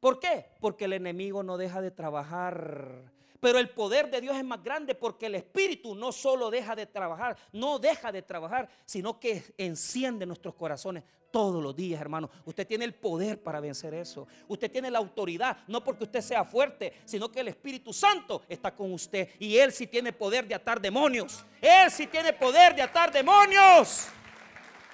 [0.00, 0.46] ¿Por qué?
[0.58, 4.94] Porque el enemigo no deja de trabajar pero el poder de Dios es más grande
[4.94, 10.24] porque el Espíritu no solo deja de trabajar, no deja de trabajar, sino que enciende
[10.26, 12.30] nuestros corazones todos los días, hermano.
[12.44, 14.28] Usted tiene el poder para vencer eso.
[14.46, 18.72] Usted tiene la autoridad, no porque usted sea fuerte, sino que el Espíritu Santo está
[18.72, 19.30] con usted.
[19.40, 21.44] Y Él sí tiene poder de atar demonios.
[21.60, 24.06] Él sí tiene poder de atar demonios.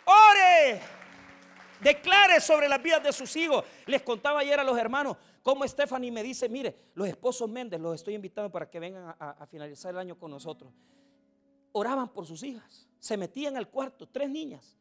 [0.06, 0.80] Ore.
[1.80, 3.64] Declare sobre las vidas de sus hijos.
[3.86, 7.94] Les contaba ayer a los hermanos, como Stephanie me dice, mire, los esposos Méndez los
[7.94, 10.72] estoy invitando para que vengan a, finalizar el año con nosotros.
[11.72, 14.77] Oraban por sus hijas, se metían al cuarto, tres niñas,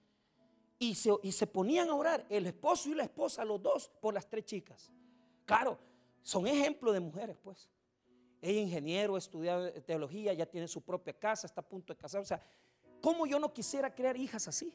[0.80, 4.13] y se, y se ponían a orar, el esposo y la esposa, los dos, por
[4.13, 4.92] las tres chicas.
[5.46, 5.78] Claro,
[6.22, 7.70] son ejemplos de mujeres, pues.
[8.42, 12.34] Ella ingeniero, estudia teología, ya tiene su propia casa, está a punto de casarse.
[12.34, 12.42] O sea,
[13.02, 14.74] ¿cómo yo no quisiera crear hijas así?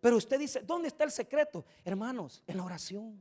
[0.00, 1.64] Pero usted dice, ¿dónde está el secreto?
[1.84, 3.20] Hermanos, en la oración.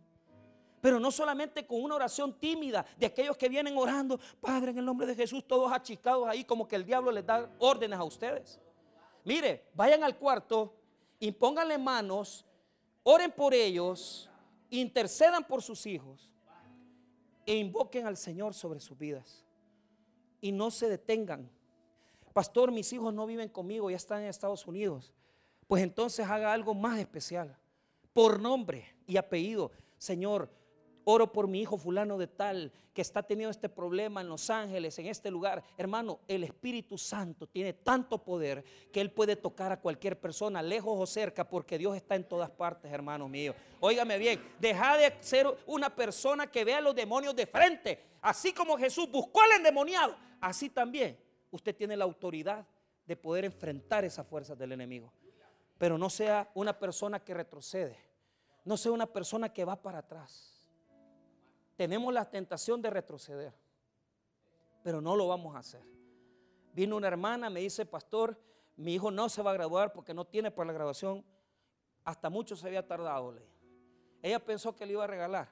[0.82, 4.86] Pero no solamente con una oración tímida de aquellos que vienen orando, Padre, en el
[4.86, 8.60] nombre de Jesús, todos achicados ahí como que el diablo les da órdenes a ustedes.
[9.24, 10.77] Mire, vayan al cuarto,
[11.20, 12.46] impónganle manos,
[13.04, 14.30] oren por ellos,
[14.70, 16.32] intercedan por sus hijos
[17.46, 19.46] e invoquen al Señor sobre sus vidas.
[20.42, 21.50] Y no se detengan.
[22.34, 25.14] Pastor, mis hijos no viven conmigo, ya están en Estados Unidos.
[25.68, 27.58] Pues entonces haga algo más especial.
[28.14, 29.72] Por nombre y apellido.
[29.98, 30.50] Señor,
[31.10, 35.00] oro por mi hijo fulano de tal que está teniendo este problema en Los Ángeles,
[35.00, 35.64] en este lugar.
[35.78, 41.00] Hermano, el Espíritu Santo tiene tanto poder que Él puede tocar a cualquier persona, lejos
[41.00, 43.56] o cerca, porque Dios está en todas partes, hermano mío.
[43.80, 48.04] Óigame bien, deja de ser una persona que vea a los demonios de frente.
[48.22, 51.18] Así como Jesús buscó al endemoniado, así también
[51.52, 52.68] usted tiene la autoridad
[53.06, 55.14] de poder enfrentar esas fuerzas del enemigo.
[55.78, 57.98] Pero no sea una persona que retrocede,
[58.66, 60.57] no sea una persona que va para atrás
[61.78, 63.54] tenemos la tentación de retroceder.
[64.84, 65.84] pero no lo vamos a hacer.
[66.74, 68.40] Vino una hermana, me dice, pastor,
[68.78, 71.26] mi hijo no se va a graduar porque no tiene para la graduación.
[72.06, 73.36] Hasta mucho se había tardado.
[74.22, 75.50] Ella pensó que le iba a regalar.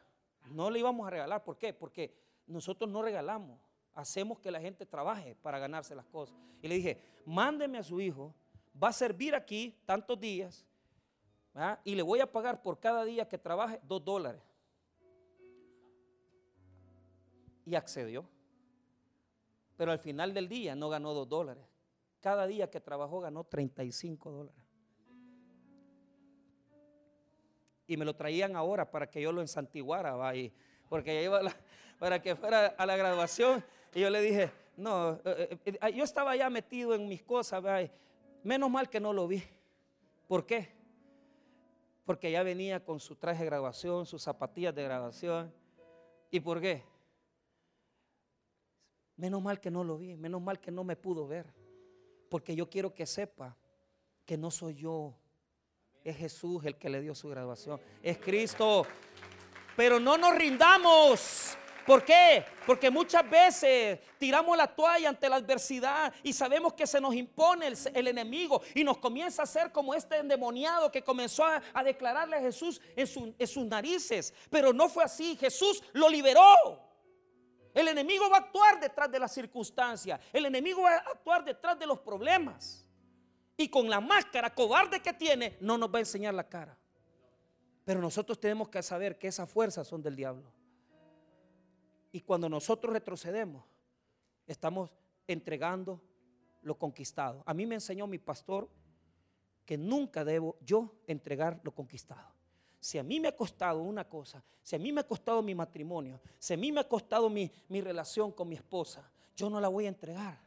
[0.52, 1.44] No le íbamos a regalar.
[1.44, 1.74] ¿Por qué?
[1.74, 2.16] Porque
[2.48, 3.60] nosotros no regalamos.
[3.94, 6.38] Hacemos que la gente trabaje para ganarse las cosas.
[6.62, 8.34] Y le dije, mándeme a su hijo.
[8.82, 10.66] Va a servir aquí tantos días.
[11.84, 14.42] Y le voy a pagar por cada día que trabaje dos dólares.
[17.65, 18.25] Y accedió.
[19.78, 21.65] Pero al final del día no ganó dos dólares.
[22.21, 24.62] Cada día que trabajó ganó 35 dólares.
[27.88, 30.15] Y me lo traían ahora para que yo lo ensantiguara,
[30.89, 31.41] porque ya iba
[31.99, 33.63] para que fuera a la graduación.
[33.93, 37.63] Y yo le dije, no, eh, eh, yo estaba ya metido en mis cosas,
[38.43, 39.43] menos mal que no lo vi.
[40.28, 40.69] ¿Por qué?
[42.06, 45.54] Porque ya venía con su traje de graduación, sus zapatillas de graduación.
[46.32, 46.84] ¿Y por qué?
[49.17, 51.45] Menos mal que no lo vi, menos mal que no me pudo ver.
[52.30, 53.56] Porque yo quiero que sepa
[54.25, 55.15] que no soy yo.
[56.04, 57.80] Es Jesús el que le dio su graduación.
[58.04, 58.86] Es Cristo.
[59.75, 61.58] Pero no nos rindamos.
[61.86, 62.43] ¿Por qué?
[62.65, 67.67] Porque muchas veces tiramos la toalla ante la adversidad y sabemos que se nos impone
[67.93, 72.41] el, enemigo y nos comienza a hacer como este endemoniado que comenzó a, declararle a
[72.41, 74.34] Jesús en sus narices.
[74.49, 75.38] Pero no fue así.
[75.38, 76.85] Jesús lo liberó.
[77.76, 80.22] El enemigo va a actuar detrás de las circunstancias.
[80.32, 82.88] El enemigo va a actuar detrás de los problemas.
[83.58, 86.78] Y con la máscara cobarde que tiene, no nos va a enseñar la cara.
[87.84, 90.50] Pero nosotros tenemos que saber que esas fuerzas son del diablo.
[92.14, 93.66] Y cuando nosotros retrocedemos,
[94.48, 94.90] estamos
[95.28, 96.02] entregando
[96.62, 97.44] lo conquistado.
[97.46, 98.70] A mí me enseñó mi pastor
[99.66, 102.35] que nunca debo yo entregar lo conquistado
[102.86, 105.56] si a mí me ha costado una cosa, si a mí me ha costado mi
[105.56, 109.69] matrimonio, si a mí me ha costado mi, relación con mi esposa, yo no la
[109.69, 110.39] voy a entregar.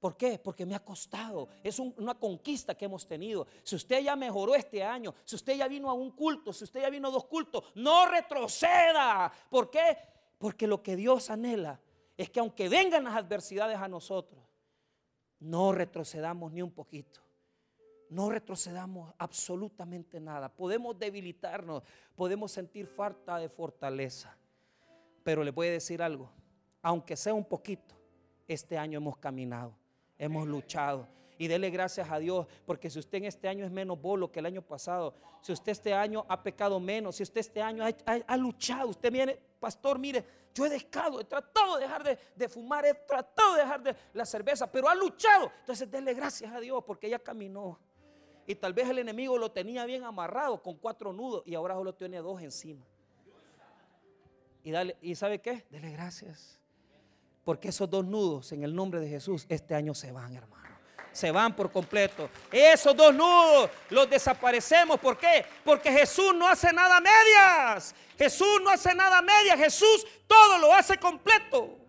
[0.00, 0.38] ¿Por qué?
[0.38, 1.50] Porque me ha costado.
[1.62, 3.46] Es una conquista que hemos tenido.
[3.64, 6.80] Si usted ya mejoró este año, si usted ya vino a un culto, si usted
[6.80, 9.30] ya vino a dos cultos, no retroceda.
[9.50, 9.94] ¿Por qué?
[10.38, 11.78] Porque lo que Dios anhela
[12.16, 14.42] es que aunque vengan las adversidades a nosotros,
[15.40, 17.25] no retrocedamos ni un poquito
[18.10, 20.48] no retrocedamos absolutamente nada.
[20.48, 21.82] Podemos debilitarnos,
[22.14, 24.36] podemos sentir falta de fortaleza.
[25.22, 26.30] Pero le voy a decir algo,
[26.82, 27.96] aunque sea un poquito,
[28.46, 29.74] este año hemos caminado,
[30.18, 31.08] hemos luchado.
[31.38, 34.38] Y dele gracias a Dios, porque si usted en este año es menos bolo que
[34.38, 38.36] el año pasado, si usted este año ha pecado menos, si usted este año ha,
[38.36, 42.86] luchado, usted viene, pastor, mire, yo he dejado, he tratado de dejar de, de, fumar,
[42.86, 45.52] he tratado de dejar de la cerveza, pero ha luchado.
[45.60, 47.78] Entonces dele gracias a Dios porque ella caminó.
[48.46, 51.94] Y tal vez el enemigo lo tenía bien amarrado con cuatro nudos y ahora solo
[51.94, 52.84] tiene dos encima.
[54.62, 55.64] Y, dale, ¿Y sabe qué?
[55.70, 56.58] Dele gracias.
[57.44, 60.76] Porque esos dos nudos en el nombre de Jesús este año se van, hermano.
[61.12, 62.28] Se van por completo.
[62.52, 65.00] Esos dos nudos los desaparecemos.
[65.00, 65.46] ¿Por qué?
[65.64, 67.94] Porque Jesús no hace nada medias.
[68.18, 69.56] Jesús no hace nada medias.
[69.56, 71.85] Jesús todo lo hace completo.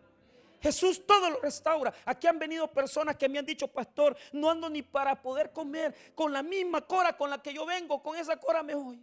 [0.68, 1.94] Jesús todo lo restaura.
[2.04, 5.96] Aquí han venido personas que me han dicho, pastor, no ando ni para poder comer
[6.14, 9.02] con la misma cora con la que yo vengo, con esa cora me voy.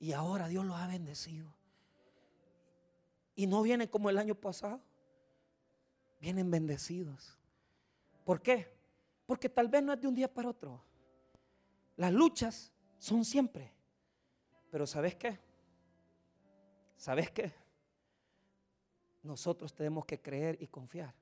[0.00, 1.54] Y ahora Dios los ha bendecido.
[3.36, 4.80] Y no vienen como el año pasado.
[6.20, 7.38] Vienen bendecidos.
[8.24, 8.74] ¿Por qué?
[9.26, 10.82] Porque tal vez no es de un día para otro.
[11.96, 13.72] Las luchas son siempre.
[14.68, 15.38] Pero ¿sabes qué?
[16.96, 17.59] ¿Sabes qué?
[19.22, 21.14] Nosotros tenemos que creer y confiar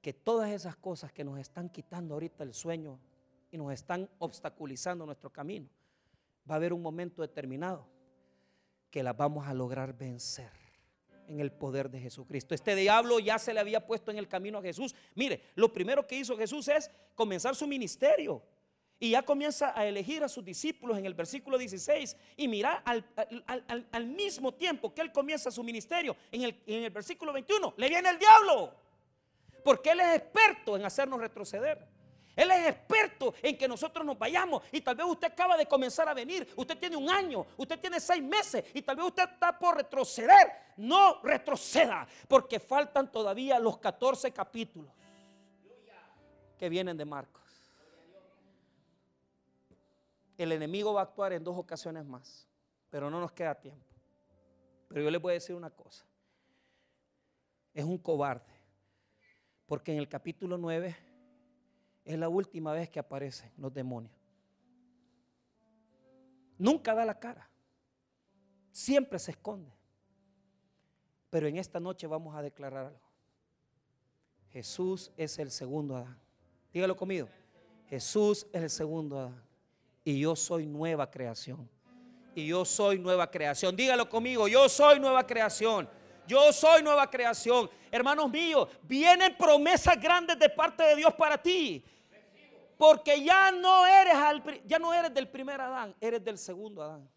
[0.00, 3.00] que todas esas cosas que nos están quitando ahorita el sueño
[3.50, 5.68] y nos están obstaculizando nuestro camino,
[6.48, 7.86] va a haber un momento determinado
[8.90, 10.50] que las vamos a lograr vencer
[11.26, 12.54] en el poder de Jesucristo.
[12.54, 14.94] Este diablo ya se le había puesto en el camino a Jesús.
[15.14, 18.42] Mire, lo primero que hizo Jesús es comenzar su ministerio.
[19.00, 22.16] Y ya comienza a elegir a sus discípulos en el versículo 16.
[22.36, 27.32] Y mira, al, mismo tiempo que él comienza su ministerio, en el, en el versículo
[27.32, 28.72] 21, le viene el diablo.
[29.64, 31.86] Porque él es experto en hacernos retroceder.
[32.36, 34.62] Él es experto en que nosotros nos vayamos.
[34.72, 36.48] Y tal vez usted acaba de comenzar a venir.
[36.56, 38.64] Usted tiene un año, usted tiene seis meses.
[38.74, 40.52] Y tal vez usted está por retroceder.
[40.76, 42.06] No retroceda.
[42.28, 44.90] Porque faltan todavía los 14 capítulos
[46.58, 47.43] que vienen de Marcos
[50.36, 52.48] el enemigo va a actuar en dos ocasiones más,
[52.90, 53.84] pero no nos queda tiempo.
[54.88, 56.06] Pero yo les voy a decir una cosa.
[57.72, 58.52] Es un cobarde,
[59.66, 60.96] porque en el capítulo 9
[62.04, 64.14] es la última vez que aparecen los demonios.
[66.56, 67.50] Nunca da la cara,
[68.70, 69.72] siempre se esconde.
[71.30, 73.00] Pero en esta noche vamos a declarar algo.
[74.50, 76.16] Jesús es el segundo Adán.
[76.72, 77.28] Dígalo conmigo.
[77.88, 79.43] Jesús es el segundo Adán.
[80.04, 81.68] Y yo soy nueva creación.
[82.34, 83.74] Y yo soy nueva creación.
[83.74, 84.46] Dígalo conmigo.
[84.48, 85.88] Yo soy nueva creación.
[86.26, 87.70] Yo soy nueva creación.
[87.90, 91.84] Hermanos míos, vienen promesas grandes de parte de Dios para ti.
[92.76, 94.14] Porque ya no eres
[94.66, 97.08] ya no eres del primer Adán, eres del segundo Adán.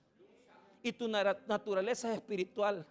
[0.84, 2.86] Y tu naturaleza es espiritual.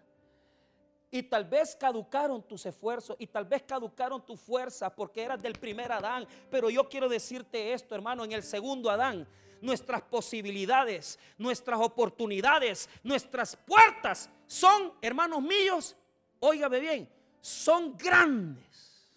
[1.11, 5.55] Y tal vez caducaron tus esfuerzos y tal vez caducaron tu fuerza porque eras del
[5.55, 6.27] primer Adán.
[6.51, 9.27] Pero yo quiero decirte esto, hermano, en el segundo Adán,
[9.61, 15.97] nuestras posibilidades, nuestras oportunidades, nuestras puertas son, hermanos míos,
[16.41, 17.09] óigame bien,
[17.41, 19.09] son grandes.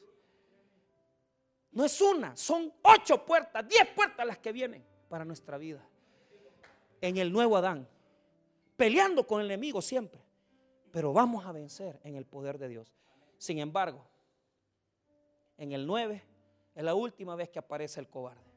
[1.72, 5.86] No es una, son ocho puertas, diez puertas las que vienen para nuestra vida.
[7.02, 7.88] En el nuevo Adán,
[8.76, 10.20] peleando con el enemigo siempre,
[10.92, 12.94] pero vamos a vencer en el poder de Dios.
[13.38, 14.06] Sin embargo,
[15.58, 16.24] en el 9
[16.76, 18.50] es la última vez que aparece el cobarde.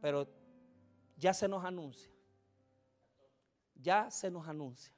[0.00, 0.28] Pero
[1.16, 2.10] ya se nos anuncia,
[3.74, 4.94] ya se nos anuncia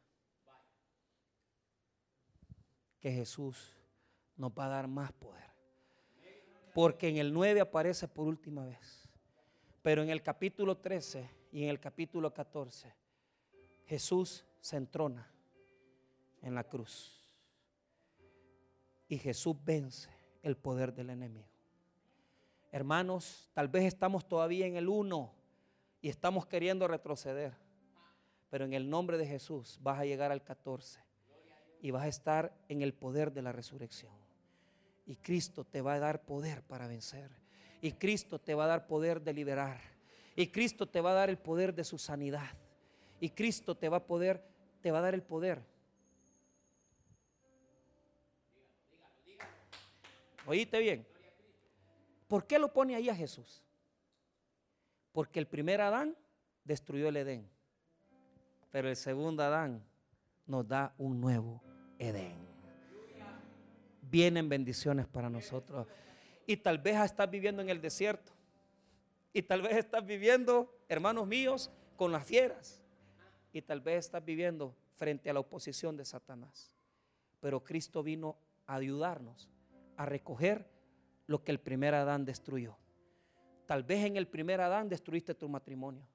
[3.00, 3.74] que Jesús
[4.36, 5.50] nos va a dar más poder.
[6.74, 9.08] Porque en el 9 aparece por última vez.
[9.82, 12.94] Pero en el capítulo 13 y en el capítulo 14,
[13.86, 15.30] Jesús se entrona
[16.42, 17.20] en la cruz.
[19.08, 20.08] Y Jesús vence
[20.42, 21.48] el poder del enemigo.
[22.72, 25.32] Hermanos, tal vez estamos todavía en el 1
[26.00, 27.54] y estamos queriendo retroceder.
[28.48, 31.00] Pero en el nombre de Jesús vas a llegar al 14
[31.80, 34.12] y vas a estar en el poder de la resurrección.
[35.06, 37.30] Y Cristo te va a dar poder para vencer.
[37.80, 39.80] Y Cristo te va a dar poder de liberar.
[40.36, 42.56] Y Cristo te va a dar el poder de su sanidad.
[43.18, 45.62] Y Cristo te va a poder te va a dar el poder.
[50.50, 51.06] Oíste bien.
[52.26, 53.62] ¿Por qué lo pone ahí a Jesús?
[55.12, 56.16] Porque el primer Adán
[56.64, 57.48] destruyó el Edén.
[58.72, 59.80] Pero el segundo Adán
[60.46, 61.62] nos da un nuevo
[62.00, 62.34] Edén.
[64.02, 65.86] Vienen bendiciones para nosotros.
[66.48, 68.32] Y tal vez estás viviendo en el desierto.
[69.32, 72.82] Y tal vez estás viviendo, hermanos míos, con las fieras.
[73.52, 76.74] Y tal vez estás viviendo frente a la oposición de Satanás.
[77.38, 78.36] Pero Cristo vino
[78.66, 79.48] a ayudarnos
[80.00, 80.66] a recoger
[81.26, 82.78] lo que el primer Adán destruyó.
[83.66, 86.06] Tal vez en el primer Adán destruiste tu matrimonio.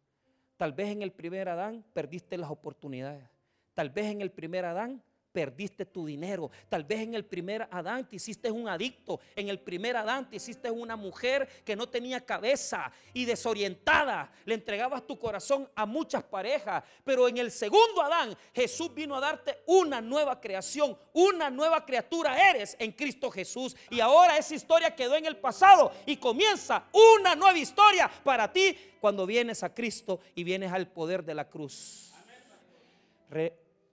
[0.58, 3.30] Tal vez en el primer Adán perdiste las oportunidades.
[3.76, 5.04] Tal vez en el primer Adán
[5.36, 6.50] perdiste tu dinero.
[6.70, 9.20] Tal vez en el primer Adán te hiciste un adicto.
[9.36, 14.32] En el primer Adán te hiciste una mujer que no tenía cabeza y desorientada.
[14.46, 16.86] Le entregabas tu corazón a muchas parejas.
[17.04, 20.98] Pero en el segundo Adán Jesús vino a darte una nueva creación.
[21.12, 23.76] Una nueva criatura eres en Cristo Jesús.
[23.90, 28.74] Y ahora esa historia quedó en el pasado y comienza una nueva historia para ti
[29.02, 32.14] cuando vienes a Cristo y vienes al poder de la cruz.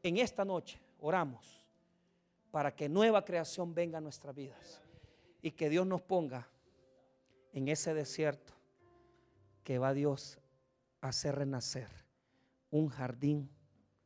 [0.04, 1.60] en esta noche oramos
[2.52, 4.80] para que nueva creación venga a nuestras vidas
[5.42, 6.48] y que Dios nos ponga
[7.52, 8.54] en ese desierto
[9.64, 10.38] que va Dios
[11.00, 11.88] a hacer renacer
[12.70, 13.50] un jardín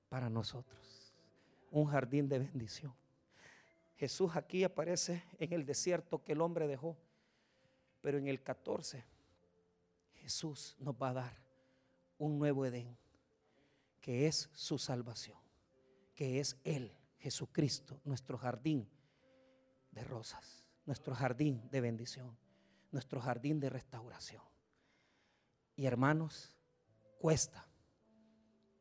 [0.08, 1.14] para nosotros,
[1.70, 2.94] un jardín de bendición.
[3.96, 6.96] Jesús aquí aparece en el desierto que el hombre dejó,
[8.00, 9.04] pero en el 14
[10.14, 11.36] Jesús nos va a dar
[12.16, 12.96] un nuevo Edén,
[14.00, 15.45] que es su salvación
[16.16, 18.88] que es Él, Jesucristo, nuestro jardín
[19.92, 22.36] de rosas, nuestro jardín de bendición,
[22.90, 24.42] nuestro jardín de restauración.
[25.76, 26.56] Y hermanos,
[27.18, 27.68] cuesta,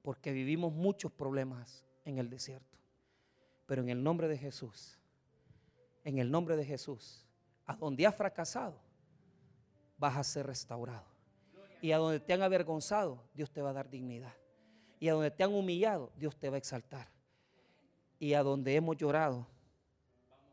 [0.01, 2.79] porque vivimos muchos problemas en el desierto.
[3.65, 4.97] Pero en el nombre de Jesús,
[6.05, 7.25] en el nombre de Jesús,
[7.65, 8.79] a donde has fracasado,
[9.97, 11.07] vas a ser restaurado.
[11.81, 14.35] Y a donde te han avergonzado, Dios te va a dar dignidad.
[14.99, 17.14] Y a donde te han humillado, Dios te va a exaltar
[18.25, 19.45] y a donde hemos llorado,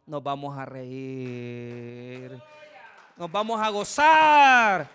[0.04, 2.38] nos vamos a reír,
[3.16, 4.90] nos vamos a gozar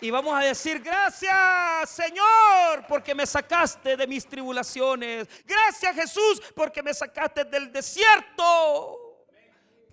[0.00, 5.28] y vamos a decir gracias Señor porque me sacaste de mis tribulaciones.
[5.44, 9.26] Gracias Jesús porque me sacaste del desierto.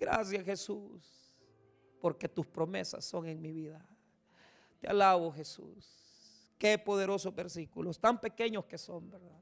[0.00, 1.36] Gracias Jesús
[2.00, 3.86] porque tus promesas son en mi vida.
[4.80, 6.56] Te alabo Jesús.
[6.56, 9.41] Qué poderosos versículos, tan pequeños que son, ¿verdad?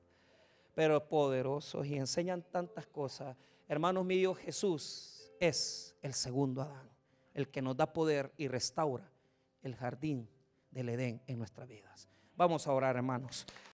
[0.81, 3.37] Pero poderosos y enseñan tantas cosas.
[3.69, 6.89] Hermanos míos, Jesús es el segundo Adán,
[7.35, 9.13] el que nos da poder y restaura
[9.61, 10.27] el jardín
[10.71, 12.09] del Edén en nuestras vidas.
[12.35, 13.45] Vamos a orar, hermanos.